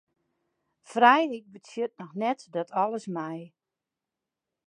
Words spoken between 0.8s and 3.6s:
Frijheid betsjut noch net dat alles mei.